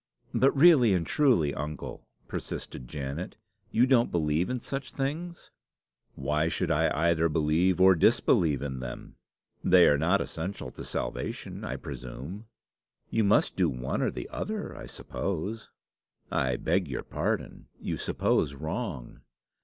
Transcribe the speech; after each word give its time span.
"But, 0.33 0.57
really 0.57 0.95
and 0.95 1.05
truly, 1.05 1.53
uncle," 1.53 2.07
persisted 2.27 2.87
Janet, 2.87 3.35
"you 3.69 3.85
don't 3.85 4.09
believe 4.11 4.49
in 4.49 4.59
such 4.59 4.91
things?" 4.93 5.51
"Why 6.15 6.47
should 6.47 6.71
I 6.71 6.89
either 7.09 7.29
believe 7.29 7.79
or 7.79 7.93
disbelieve 7.93 8.63
in 8.63 8.79
them? 8.79 9.17
They 9.63 9.87
are 9.87 9.99
not 9.99 10.19
essential 10.19 10.71
to 10.71 10.83
salvation, 10.83 11.63
I 11.63 11.75
presume." 11.75 12.47
"You 13.11 13.23
must 13.23 13.55
do 13.55 13.69
the 13.69 13.77
one 13.77 14.01
or 14.01 14.09
the 14.09 14.27
other, 14.29 14.75
I 14.75 14.87
suppose." 14.87 15.69
"I 16.31 16.55
beg 16.55 16.87
your 16.87 17.03
pardon. 17.03 17.67
You 17.79 17.97
suppose 17.97 18.55
wrong. 18.55 19.21